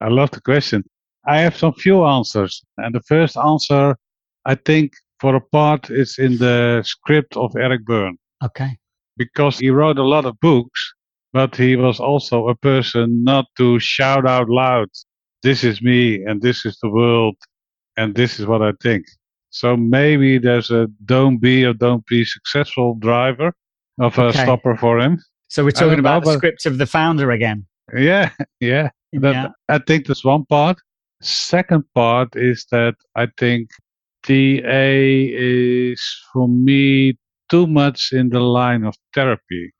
[0.00, 0.84] I love the question.
[1.26, 2.62] I have some few answers.
[2.76, 3.96] And the first answer,
[4.44, 8.18] I think, for a part, is in the script of Eric Berne.
[8.44, 8.76] Okay.
[9.16, 10.92] because he wrote a lot of books,
[11.34, 14.88] but he was also a person not to shout out loud,
[15.42, 17.34] this is me and this is the world
[17.96, 19.04] and this is what I think.
[19.50, 23.52] So maybe there's a don't be or don't be successful driver
[24.00, 24.42] of a Okay.
[24.44, 25.20] stopper for him.
[25.48, 27.66] So we're talking don't know, about the script of the founder again.
[27.94, 28.90] Yeah, yeah.
[29.12, 29.48] That, yeah.
[29.68, 30.78] I think that's one part.
[31.20, 33.70] Second part is that I think
[34.22, 36.00] TA is
[36.32, 37.18] for me
[37.50, 39.72] too much in the line of therapy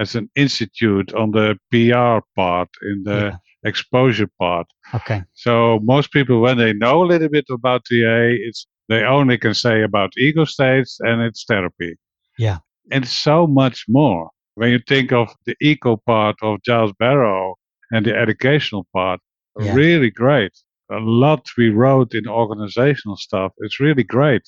[0.00, 3.36] as an institute on the PR part, in the Yeah.
[3.70, 4.66] exposure part.
[4.98, 5.20] Okay.
[5.34, 5.52] So
[5.94, 9.82] most people, when they know a little bit about TA, it's they only can say
[9.82, 11.92] about ego states and it's therapy.
[12.38, 12.58] Yeah.
[12.90, 14.30] And so much more.
[14.56, 17.54] When you think of the eco part of Giles Barrow
[17.92, 19.20] and the educational part,
[19.60, 19.74] Yeah.
[19.74, 20.52] really great.
[20.90, 23.52] A lot we wrote in organizational stuff.
[23.58, 24.42] It's really great.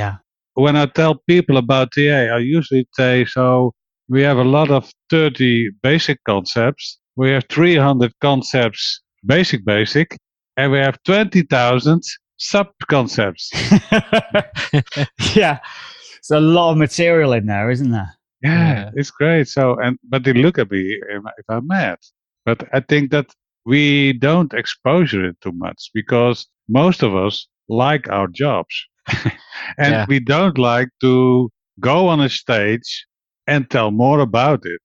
[0.00, 0.14] Yeah.
[0.54, 3.72] When I tell people about TA, I usually say, so
[4.08, 6.98] we have a lot of 30 basic concepts.
[7.16, 10.16] We have 300 concepts, basic, basic,
[10.56, 12.02] and we have 20,000
[12.36, 13.50] sub concepts.
[15.34, 15.58] yeah.
[16.18, 18.14] It's a lot of material in there, isn't there?
[18.42, 18.50] Yeah,
[18.84, 18.90] Yeah.
[18.94, 19.48] it's great.
[19.48, 20.98] So, and but they look at me
[21.38, 21.98] if I'm mad.
[22.44, 23.26] But I think that
[23.66, 28.74] we don't exposure it too much because most of us like our jobs,
[29.78, 30.06] and Yeah.
[30.08, 33.06] we don't like to go on a stage
[33.48, 34.80] and tell more about it.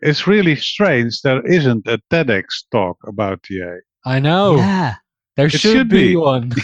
[0.00, 3.76] It's really strange there isn't a TEDx talk about TA.
[4.04, 4.56] I know.
[4.56, 4.96] Yeah.
[5.36, 6.16] There should, should be, be.
[6.16, 6.52] one.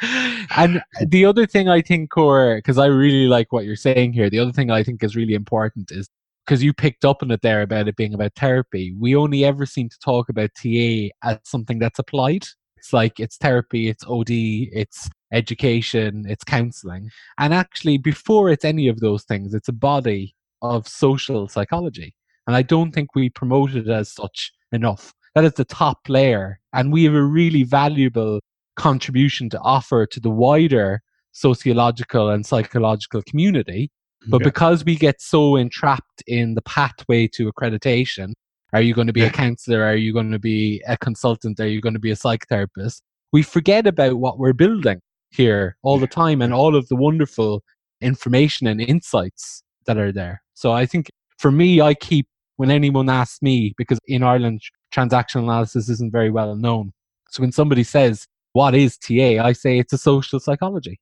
[0.56, 4.30] and the other thing I think, Cor, because I really like what you're saying here,
[4.30, 6.08] the other thing I think is really important is
[6.46, 8.94] because you picked up on it there about it being about therapy.
[8.98, 12.44] We only ever seem to talk about TA as something that's applied.
[12.80, 17.10] It's like it's therapy, it's OD, it's education, it's counseling.
[17.38, 22.14] And actually, before it's any of those things, it's a body of social psychology.
[22.46, 25.12] And I don't think we promote it as such enough.
[25.34, 26.58] That is the top layer.
[26.72, 28.40] And we have a really valuable
[28.76, 33.90] contribution to offer to the wider sociological and psychological community.
[34.28, 34.46] But Yeah.
[34.46, 38.32] because we get so entrapped in the pathway to accreditation
[38.72, 39.82] Are you going to be a counselor?
[39.82, 41.60] Are you going to be a consultant?
[41.60, 43.02] Are you going to be a psychotherapist?
[43.32, 47.62] We forget about what we're building here all the time and all of the wonderful
[48.00, 50.42] information and insights that are there.
[50.54, 52.26] So I think for me, I keep
[52.60, 54.60] when anyone asks me, because in Ireland,
[54.94, 56.92] transactional analysis isn't very well known.
[57.30, 59.42] So when somebody says, What is TA?
[59.42, 61.00] I say it's a social psychology.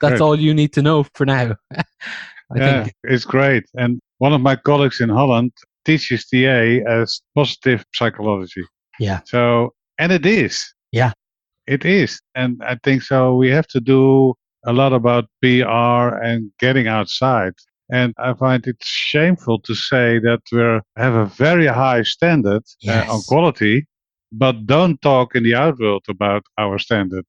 [0.00, 1.54] That's all you need to know for now.
[2.56, 2.94] yeah, think.
[3.04, 3.64] it's great.
[3.76, 5.52] And one of my colleagues in Holland
[5.86, 8.64] teaches TA as positive psychology.
[8.98, 9.20] Yeah.
[9.24, 10.62] So, and it is.
[10.92, 11.12] Yeah.
[11.66, 12.20] It is.
[12.34, 13.36] And I think so.
[13.36, 14.34] We have to do
[14.66, 17.54] a lot about PR and getting outside.
[17.90, 20.60] And I find it shameful to say that we
[21.00, 23.08] have a very high standard yes.
[23.08, 23.86] uh, on quality,
[24.32, 27.26] but don't talk in the outworld about our standard.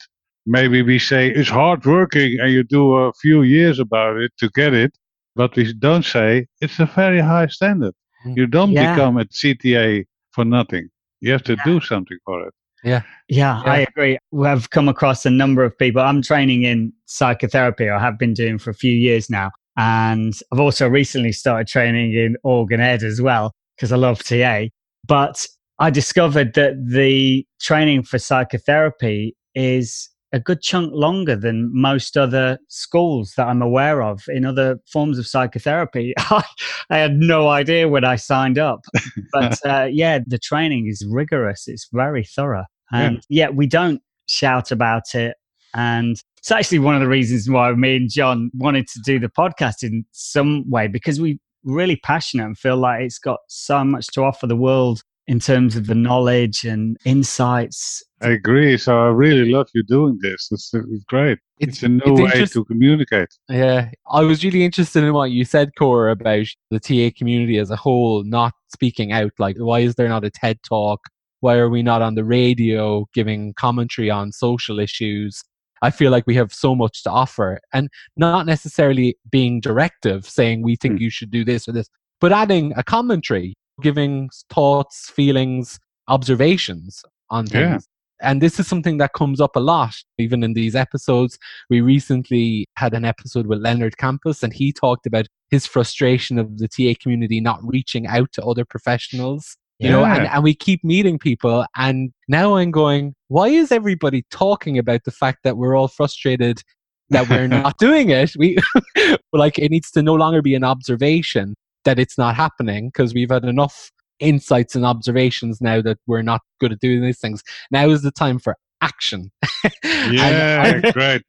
[0.47, 4.49] Maybe we say it's hard working and you do a few years about it to
[4.55, 4.97] get it,
[5.35, 7.93] but we don't say it's a very high standard.
[8.25, 8.93] You don't yeah.
[8.93, 10.89] become a CTA for nothing.
[11.19, 11.63] You have to yeah.
[11.65, 12.53] do something for it.
[12.83, 13.01] Yeah.
[13.27, 13.61] yeah.
[13.65, 13.71] yeah.
[13.71, 14.17] I agree.
[14.31, 16.01] We've come across a number of people.
[16.01, 19.51] I'm training in psychotherapy, I have been doing for a few years now.
[19.77, 24.65] And I've also recently started training in organ ed as well, because I love TA.
[25.07, 25.45] But
[25.79, 32.59] I discovered that the training for psychotherapy is a good chunk longer than most other
[32.67, 36.13] schools that I'm aware of in other forms of psychotherapy.
[36.19, 36.43] I
[36.89, 38.85] had no idea when I signed up.
[39.31, 42.65] But uh, yeah, the training is rigorous, it's very thorough.
[42.91, 43.45] And yeah.
[43.45, 45.35] yet we don't shout about it.
[45.73, 49.29] And it's actually one of the reasons why me and John wanted to do the
[49.29, 54.07] podcast in some way because we really passionate and feel like it's got so much
[54.07, 58.03] to offer the world in terms of the knowledge and insights.
[58.21, 58.77] I agree.
[58.77, 60.47] So I really love you doing this.
[60.51, 61.37] It's, it's great.
[61.59, 63.27] It's, it's a new it's way to communicate.
[63.49, 63.91] Yeah.
[64.09, 67.75] I was really interested in what you said, Cora, about the TA community as a
[67.75, 69.31] whole not speaking out.
[69.37, 71.01] Like, why is there not a TED talk?
[71.41, 75.43] Why are we not on the radio giving commentary on social issues?
[75.81, 80.63] I feel like we have so much to offer and not necessarily being directive, saying
[80.63, 81.01] we think mm.
[81.01, 81.87] you should do this or this,
[82.19, 87.87] but adding a commentary, giving thoughts, feelings, observations on things.
[88.21, 88.29] Yeah.
[88.29, 91.37] And this is something that comes up a lot, even in these episodes.
[91.69, 96.57] We recently had an episode with Leonard Campos, and he talked about his frustration of
[96.57, 99.95] the TA community not reaching out to other professionals you yeah.
[99.95, 104.77] know and, and we keep meeting people and now i'm going why is everybody talking
[104.77, 106.61] about the fact that we're all frustrated
[107.09, 108.57] that we're not doing it we
[109.33, 111.55] like it needs to no longer be an observation
[111.87, 116.41] that it's not happening because we've had enough insights and observations now that we're not
[116.59, 119.31] good at doing these things now is the time for action.
[119.83, 121.23] yeah, great.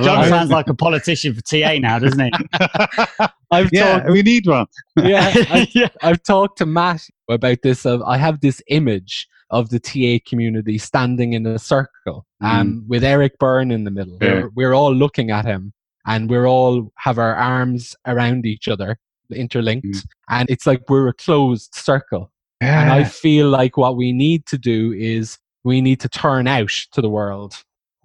[0.00, 2.30] John sounds like a politician for TA now, doesn't he?
[3.50, 4.66] I've yeah, talked, we need one.
[4.96, 7.84] yeah, I've, yeah, I've talked to Matt about this.
[7.84, 12.46] Of I have this image of the TA community standing in a circle, mm.
[12.46, 14.18] um, with Eric Berne in the middle.
[14.20, 14.34] Yeah.
[14.34, 15.72] We're, we're all looking at him,
[16.06, 18.98] and we're all have our arms around each other,
[19.30, 20.04] interlinked, mm.
[20.28, 22.32] and it's like we're a closed circle.
[22.60, 22.82] Yeah.
[22.82, 26.70] And I feel like what we need to do is we need to turn out
[26.92, 27.54] to the world.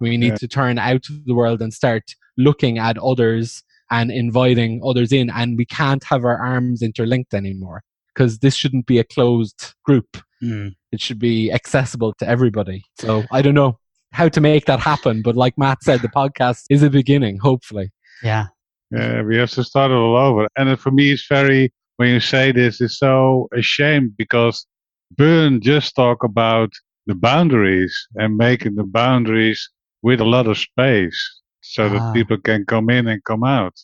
[0.00, 0.36] We need yeah.
[0.36, 5.30] to turn out to the world and start looking at others and inviting others in.
[5.30, 7.82] And we can't have our arms interlinked anymore
[8.14, 10.18] because this shouldn't be a closed group.
[10.42, 10.74] Mm.
[10.90, 12.84] It should be accessible to everybody.
[12.98, 13.78] So I don't know
[14.12, 15.22] how to make that happen.
[15.22, 17.92] But like Matt said, the podcast is a beginning, hopefully.
[18.22, 18.46] Yeah.
[18.92, 20.48] Yeah, we have to start it all over.
[20.56, 24.66] And for me, it's very, when you say this, it's so ashamed because
[25.16, 26.72] Berne just talk about
[27.06, 29.70] the boundaries and making the boundaries
[30.02, 32.12] with a lot of space so that ah.
[32.12, 33.74] people can come in and come out.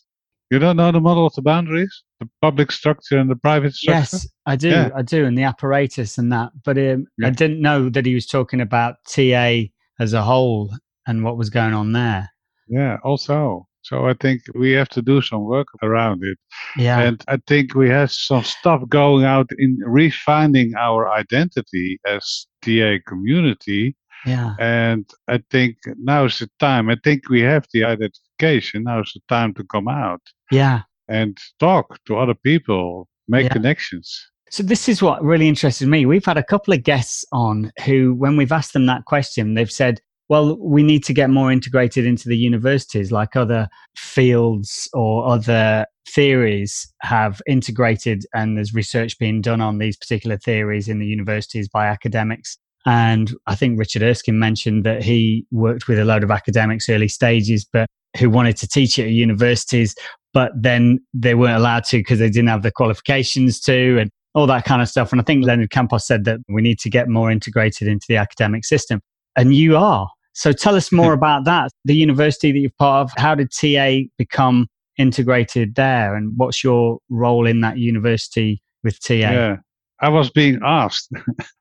[0.51, 4.17] You don't know the model of the boundaries, the public structure and the private structure.
[4.17, 4.69] Yes, I do.
[4.69, 4.89] Yeah.
[4.95, 6.51] I do, and the apparatus and that.
[6.65, 7.27] But um, yeah.
[7.27, 9.61] I didn't know that he was talking about TA
[9.99, 10.71] as a whole
[11.05, 12.29] and what was going on there.
[12.67, 13.68] Yeah, also.
[13.89, 16.37] So I think we have to do some work around it.
[16.77, 16.99] Yeah.
[16.99, 22.97] And I think we have some stuff going out in refining our identity as TA
[23.07, 23.95] community.
[24.27, 24.53] Yeah.
[24.59, 26.87] And I think now is the time.
[26.91, 28.83] I think we have the identification.
[28.83, 30.21] Now is the time to come out.
[30.51, 30.81] Yeah.
[31.07, 33.53] And talk to other people, make yeah.
[33.53, 34.23] connections.
[34.51, 36.05] So this is what really interested me.
[36.05, 39.71] We've had a couple of guests on who, when we've asked them that question, they've
[39.71, 39.99] said,
[40.29, 45.85] well, we need to get more integrated into the universities like other fields or other
[46.07, 51.67] theories have integrated and there's research being done on these particular theories in the universities
[51.67, 52.57] by academics.
[52.85, 57.07] And I think Richard Erskine mentioned that he worked with a load of academics early
[57.09, 59.95] stages, but who wanted to teach at universities,
[60.33, 63.99] but then they weren't allowed to because they didn't have the qualifications to.
[63.99, 65.11] And all that kind of stuff.
[65.11, 68.17] And I think Leonard Campos said that we need to get more integrated into the
[68.17, 69.01] academic system.
[69.35, 70.09] And you are.
[70.33, 71.19] So tell us more hmm.
[71.19, 71.71] about that.
[71.85, 74.67] The university that you're part of, how did TA become
[74.97, 76.15] integrated there?
[76.15, 79.13] And what's your role in that university with TA?
[79.13, 79.55] Yeah,
[80.01, 81.11] I was being asked,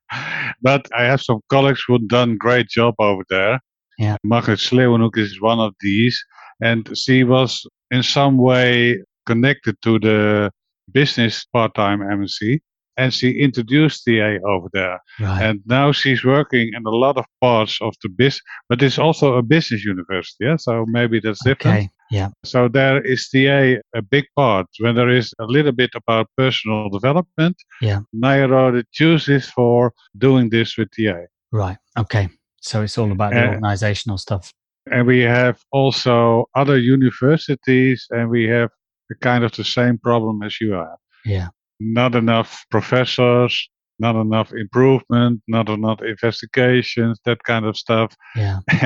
[0.62, 3.60] but I have some colleagues who done great job over there.
[3.98, 4.16] Yeah.
[4.22, 6.22] Margaret Sleeuwenhoek is one of these,
[6.62, 10.50] and she was in some way connected to the
[10.92, 12.60] business part-time MSc,
[12.98, 14.98] and she introduced TA over there.
[15.20, 15.42] Right.
[15.42, 19.34] And now she's working in a lot of parts of the business, but it's also
[19.36, 20.44] a business university.
[20.44, 21.78] Yeah, so maybe that's different.
[21.78, 21.90] okay.
[22.10, 22.28] Yeah.
[22.44, 26.88] So there is TA a big part when there is a little bit about personal
[26.88, 27.56] development.
[27.80, 28.00] Yeah.
[28.14, 31.20] Nyenrode chooses for doing this with TA.
[31.52, 31.76] Right.
[31.98, 32.28] Okay.
[32.60, 34.50] So it's all about the Uh, organizational stuff.
[34.90, 38.70] And we have also other universities and we have
[39.08, 40.98] the kind of the same problem as you have.
[41.24, 41.48] Yeah.
[41.80, 43.68] Not enough professors,
[43.98, 48.14] not enough improvement, not enough investigations, that kind of stuff.
[48.36, 48.58] Yeah.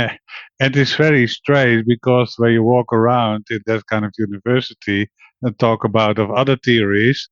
[0.61, 5.09] and it's very strange because when you walk around in that kind of university
[5.43, 7.29] and talk about of other theories,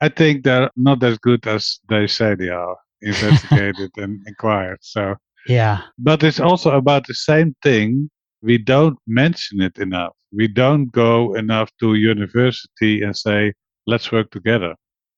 [0.00, 4.78] I think they're not as good as they say they are investigated and inquired.
[4.82, 5.16] So,
[5.48, 5.82] Yeah.
[5.98, 8.10] but it's also about the same thing.
[8.42, 10.12] We don't mention it enough.
[10.32, 13.54] We don't go enough to university and say,
[13.86, 14.74] let's work together.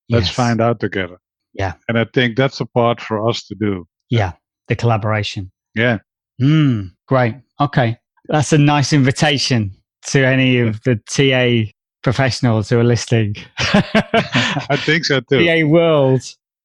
[0.09, 0.35] Let's Yes.
[0.35, 1.19] find out together.
[1.55, 1.75] Yeah.
[1.89, 3.87] And I think that's a part for us to do.
[4.11, 4.33] Yeah.
[4.69, 5.51] The collaboration.
[5.75, 5.99] Yeah.
[6.41, 7.35] Mm, great.
[7.61, 7.97] Okay.
[8.29, 9.75] That's a nice invitation
[10.09, 11.71] to any of the TA
[12.03, 13.35] professionals who are listening.
[13.59, 15.45] I think so too.
[15.47, 16.23] TA world.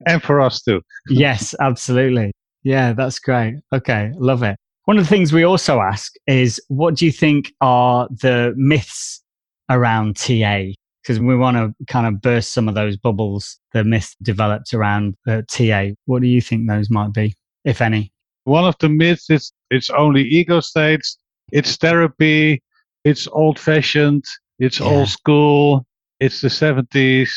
[0.07, 0.81] And for us too.
[1.09, 2.31] Yes, absolutely.
[2.63, 3.55] Yeah, that's great.
[3.73, 4.55] Okay, love it.
[4.85, 9.21] One of the things we also ask is what do you think are the myths
[9.69, 10.65] around TA?
[11.01, 15.15] Because we want to kind of burst some of those bubbles, the myths developed around
[15.27, 15.87] uh, TA.
[16.05, 17.35] What do you think those might be,
[17.65, 18.11] if any?
[18.43, 21.17] One of the myths is it's only ego states,
[21.51, 22.61] it's therapy,
[23.03, 24.23] it's old fashioned,
[24.59, 24.85] it's Yeah.
[24.87, 25.85] old school,
[26.19, 27.29] it's the 70s,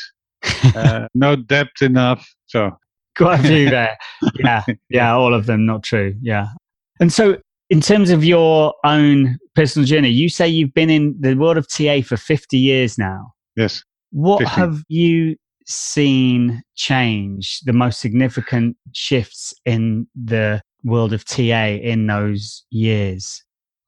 [0.77, 2.27] uh, no depth enough.
[2.47, 2.71] So,
[3.17, 3.97] Quite a few there.
[4.35, 6.15] Yeah, yeah, all of them not true.
[6.21, 6.49] Yeah.
[7.01, 7.39] And so,
[7.71, 11.67] in terms of your own personal journey, you say you've been in the world of
[11.69, 13.33] TA for 50 years now.
[13.57, 13.83] Yes.
[14.11, 14.55] What 50.
[14.55, 15.37] have you
[15.67, 23.43] seen change, the most significant shifts in the world of TA in those years?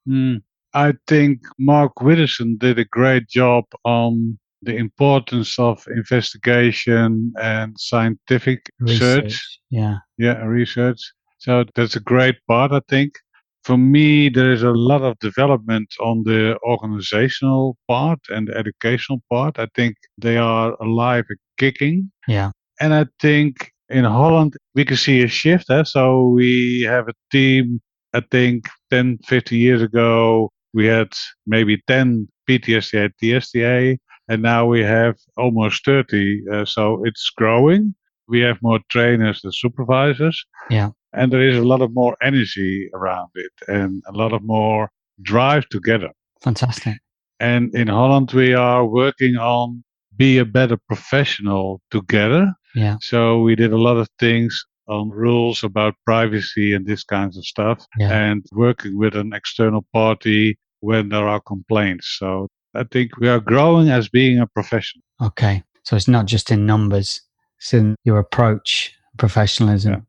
[0.07, 0.37] Hmm.
[0.75, 8.71] I think Mark Widdowson did a great job on the importance of investigation and scientific
[8.81, 9.61] research.
[9.71, 9.99] Yeah.
[10.19, 11.01] yeah research
[11.39, 13.19] so that's a great part i think
[13.67, 19.21] for me there is a lot of development on the organizational part and the educational
[19.33, 19.97] part i think
[20.27, 22.51] they are alive and kicking Yeah.
[22.81, 25.85] and i think in holland we can see a shift eh?
[25.85, 27.81] so we have a team
[28.15, 31.13] i think 10 15 years ago we had
[31.47, 33.99] maybe 10 PTSTA TSTA
[34.29, 37.95] and now we have almost 30 uh, so it's growing
[38.29, 40.45] we have more trainers than supervisors.
[40.71, 40.91] Yeah.
[41.17, 44.91] And there is a lot of more energy around it and a lot of more
[45.23, 46.11] drive together.
[46.43, 46.99] Fantastic.
[47.41, 49.83] And in Holland, we are working on
[50.17, 52.53] be a better professional together.
[52.75, 52.97] Yeah.
[53.01, 57.45] So we did a lot of things on rules about privacy and this kinds of
[57.45, 58.11] stuff Yeah.
[58.13, 62.17] and working with an external party when there are complaints.
[62.19, 65.03] So I think we are growing as being a professional.
[65.21, 65.63] Okay.
[65.83, 67.21] So it's not just in numbers,
[67.59, 69.93] it's in your approach, professionalism.
[69.93, 70.01] Yeah.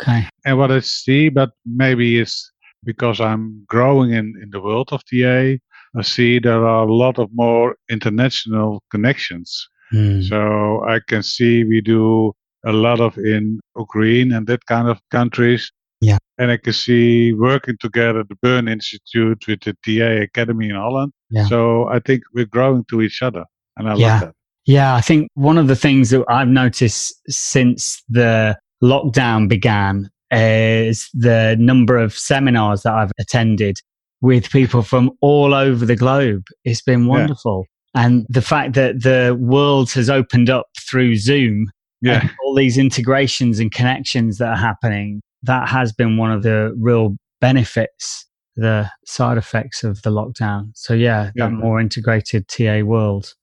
[0.00, 0.28] Okay.
[0.44, 2.50] And what I see, but maybe it's
[2.84, 5.56] because I'm growing in, in the world of TA,
[5.96, 9.68] I see there are a lot of more international connections.
[9.92, 10.22] Mm.
[10.28, 12.32] So I can see we do
[12.66, 15.70] a lot of in Ukraine and that kind of countries.
[16.00, 16.18] Yeah.
[16.38, 21.12] And I can see working together the Berne Institute with the TA Academy in Holland.
[21.30, 21.46] Yeah.
[21.46, 23.44] So I think we're growing to each other.
[23.76, 24.12] And I Yeah.
[24.12, 24.34] love that.
[24.66, 31.08] Yeah, I think one of the things that I've noticed since the lockdown began is
[31.14, 33.78] the number of seminars that I've attended
[34.20, 36.44] with people from all over the globe.
[36.64, 37.66] It's been wonderful.
[37.94, 41.70] And the fact that the world has opened up through Zoom
[42.00, 42.28] Yeah.
[42.44, 47.16] all these integrations and connections that are happening, that has been one of the real
[47.40, 48.26] benefits,
[48.56, 50.70] the side effects of the lockdown.
[50.74, 51.46] So, yeah, Yeah.
[51.46, 53.34] that more integrated TA world.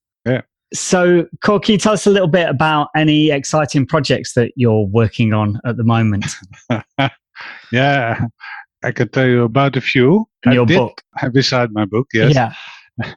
[0.74, 4.86] So, Cor, can you tell us a little bit about any exciting projects that you're
[4.86, 6.26] working on at the moment
[7.72, 8.26] yeah.
[8.84, 10.28] I can tell you about a few.
[10.45, 11.01] in I your did- book?
[11.32, 12.34] Beside my book, yes.
[12.36, 12.53] Yeah.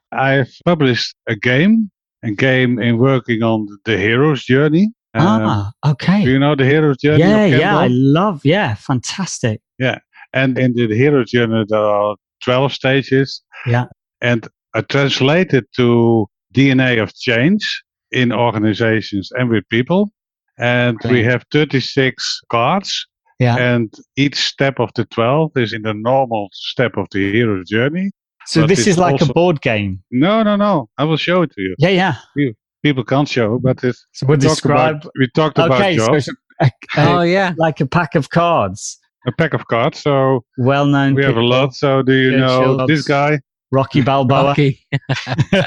[0.13, 1.91] I've published a game,
[2.23, 4.93] a game in working on the hero's journey.
[5.15, 6.25] Um, ah, okay.
[6.25, 7.21] Do you know the hero's journey?
[7.21, 8.45] Yeah, yeah, I love.
[8.45, 9.61] Yeah, fantastic.
[9.79, 9.99] Yeah,
[10.33, 13.43] and in the hero's journey, there are 12 stages.
[13.67, 13.87] Yeah.
[14.21, 17.83] And I translated to DNA of change
[18.13, 20.11] in organizations and with people.
[20.59, 23.07] And we have 36 cards.
[23.39, 23.57] Yeah.
[23.57, 28.11] And each step of the 12 is in the normal step of the hero's journey.
[28.47, 30.03] So but this is like a board game.
[30.11, 30.89] No, no, no.
[30.99, 31.77] I will show it to you.
[31.79, 32.51] Yeah, yeah.
[32.83, 34.97] People can't show, but it's, So we'll we talked describe.
[34.97, 36.65] about, we talked about Okay, so jobs, it's a,
[37.01, 37.53] a- Oh yeah.
[37.59, 38.99] like a pack of cards.
[39.27, 40.01] a pack of cards.
[40.01, 41.15] So Well-known.
[41.15, 41.75] we have a lot.
[41.75, 43.39] So do you Churchill know this guy?
[43.71, 44.85] Rocky Balboa, Rocky.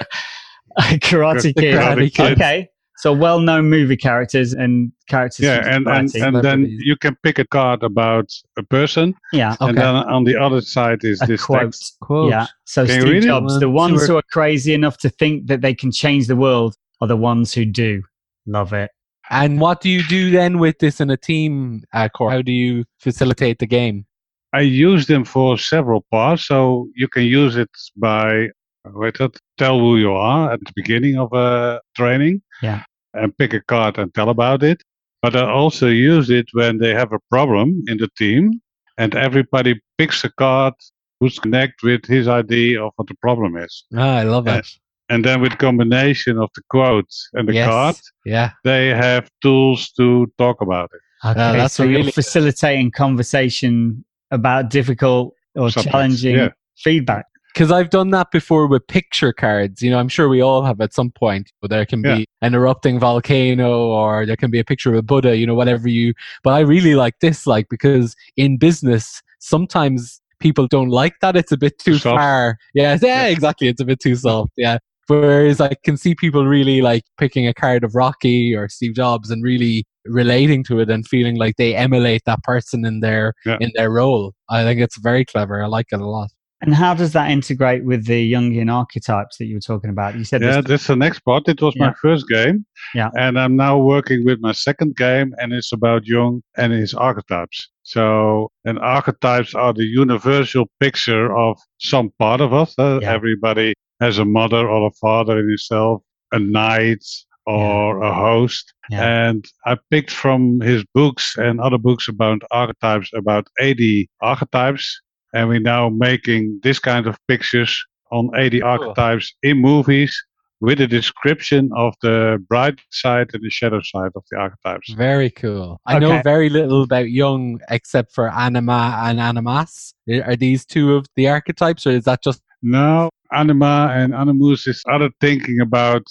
[0.79, 1.75] Karate Kid.
[1.75, 2.33] Karate Kid.
[2.33, 5.45] Okay, so well-known movie characters and characters.
[5.45, 6.81] Yeah, and, and, and then Celebrities.
[6.83, 9.69] you can pick a card about a person, yeah, okay.
[9.69, 11.61] and then on the other side is a this quote.
[11.61, 11.97] text.
[12.01, 12.31] Quote.
[12.31, 12.47] Yeah.
[12.65, 13.23] So Can Steve read?
[13.23, 16.27] Jobs, the One, ones two, who are crazy enough to think that they can change
[16.27, 18.03] the world are the ones who do.
[18.45, 18.91] Love it.
[19.29, 22.29] And what do you do then with this in a team, uh, Cor?
[22.29, 24.05] How do you facilitate the game?
[24.53, 28.49] I use them for several parts, so you can use it by
[28.85, 32.41] wait that tell who you are at the beginning of a training.
[32.61, 32.83] Yeah.
[33.13, 34.81] And pick a card and tell about it.
[35.21, 38.61] But I also use it when they have a problem in the team,
[38.97, 40.73] and everybody picks a card
[41.19, 43.83] who's connect with his idea of what the problem is.
[43.95, 44.59] Ah, I love that.
[44.59, 44.67] it.
[45.09, 47.67] And then with combination of the quote and the yes.
[47.67, 48.51] card, Yeah.
[48.63, 51.01] they have tools to talk about it.
[51.27, 56.49] Okay, that's so really- you're facilitating conversation about difficult or Subjects, challenging yeah.
[56.77, 57.25] feedback.
[57.53, 59.81] Because I've done that before with picture cards.
[59.81, 61.51] You know, I'm sure we all have at some point.
[61.61, 62.25] But there can be Yeah.
[62.41, 65.35] an erupting volcano, or there can be a picture of a Buddha.
[65.35, 66.13] You know, whatever you.
[66.43, 71.35] But I really like this, like because in business sometimes people don't like that.
[71.35, 72.17] It's a bit too Soft.
[72.17, 72.57] far.
[72.73, 73.67] Yeah, yeah, exactly.
[73.67, 74.51] It's a bit too soft.
[74.57, 74.77] Yeah.
[75.07, 79.29] Whereas I can see people really like picking a card of Rocky or Steve Jobs
[79.29, 83.57] and really relating to it and feeling like they emulate that person in their Yeah.
[83.59, 84.33] in their role.
[84.49, 85.61] I think it's very clever.
[85.61, 86.29] I like it a lot.
[86.61, 90.15] And how does that integrate with the Jungian archetypes that you were talking about?
[90.15, 91.47] You said Yeah, that's the next part.
[91.47, 91.87] It was Yeah.
[91.87, 92.65] my first game.
[92.93, 93.09] Yeah.
[93.17, 97.69] And I'm now working with my second game, and it's about Jung and his archetypes.
[97.83, 102.75] So, and archetypes are the universal picture of some part of us.
[102.77, 103.11] Uh, Yeah.
[103.13, 107.03] Everybody has a mother or a father in himself, a knight
[107.47, 108.71] or a host.
[108.91, 109.03] Yeah.
[109.29, 115.01] And I picked from his books and other books about archetypes about 80 archetypes.
[115.33, 120.21] And we're now making this kind of pictures on 80 archetypes in movies
[120.59, 124.91] with a description of the bright side and the shadow side of the archetypes.
[124.93, 125.79] Very cool.
[125.87, 129.93] I know very little about Jung except for anima and animus.
[130.23, 134.83] Are these two of the archetypes, or is that just No, anima and animus is
[134.87, 136.03] other thinking about,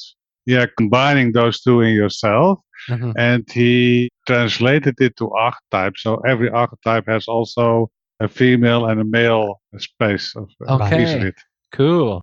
[0.46, 2.60] yeah, combining those two in yourself.
[2.88, 3.12] Mhm.
[3.16, 6.02] And he translated it to archetypes.
[6.02, 7.90] So every archetype has also
[8.20, 11.28] a female and a male space of a piece of Okay.
[11.28, 11.34] it.
[11.72, 12.22] cool?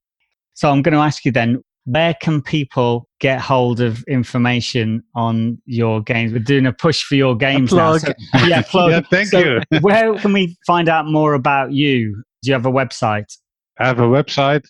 [0.54, 5.62] So I'm going to ask you then, where can people get hold of information on
[5.66, 6.34] your games?
[6.34, 7.98] We're doing a push for your games now.
[7.98, 8.12] So,
[8.46, 8.92] yeah, plug.
[8.92, 9.62] Yeah, thank So you.
[9.82, 12.14] where can we find out more about you?
[12.44, 13.32] Do you have a website?
[13.80, 14.66] I have a website,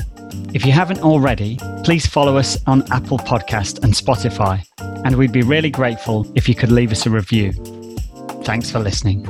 [0.53, 4.62] If you haven't already, please follow us on Apple Podcast and Spotify,
[5.05, 7.53] and we'd be really grateful if you could leave us a review.
[8.43, 9.25] Thanks for listening.